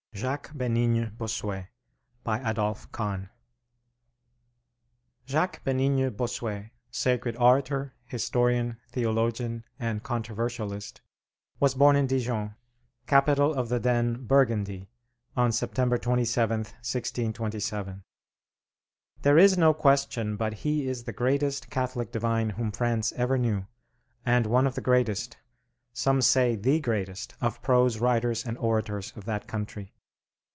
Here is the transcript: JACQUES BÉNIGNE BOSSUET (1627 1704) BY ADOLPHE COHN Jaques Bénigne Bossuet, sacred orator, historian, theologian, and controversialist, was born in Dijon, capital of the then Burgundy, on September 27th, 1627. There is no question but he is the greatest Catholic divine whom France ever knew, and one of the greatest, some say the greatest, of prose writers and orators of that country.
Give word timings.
JACQUES 0.13 0.53
BÉNIGNE 0.55 1.17
BOSSUET 1.17 1.67
(1627 2.25 2.49
1704) 5.31 5.33
BY 5.33 5.41
ADOLPHE 5.55 5.55
COHN 5.55 5.55
Jaques 5.55 5.61
Bénigne 5.63 6.15
Bossuet, 6.15 6.71
sacred 6.91 7.35
orator, 7.37 7.95
historian, 8.05 8.77
theologian, 8.91 9.63
and 9.79 10.03
controversialist, 10.03 11.01
was 11.59 11.73
born 11.73 11.95
in 11.95 12.05
Dijon, 12.05 12.53
capital 13.07 13.53
of 13.55 13.69
the 13.69 13.79
then 13.79 14.25
Burgundy, 14.27 14.91
on 15.35 15.51
September 15.51 15.97
27th, 15.97 16.73
1627. 16.83 18.03
There 19.23 19.39
is 19.39 19.57
no 19.57 19.73
question 19.73 20.35
but 20.35 20.53
he 20.53 20.87
is 20.87 21.05
the 21.05 21.13
greatest 21.13 21.71
Catholic 21.71 22.11
divine 22.11 22.51
whom 22.51 22.71
France 22.71 23.11
ever 23.13 23.39
knew, 23.39 23.65
and 24.25 24.45
one 24.45 24.67
of 24.67 24.75
the 24.75 24.81
greatest, 24.81 25.37
some 25.93 26.21
say 26.21 26.55
the 26.55 26.79
greatest, 26.79 27.33
of 27.41 27.61
prose 27.63 27.97
writers 27.99 28.45
and 28.45 28.55
orators 28.59 29.13
of 29.15 29.25
that 29.25 29.47
country. 29.47 29.93